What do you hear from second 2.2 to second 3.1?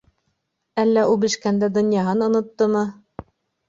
оноттомо?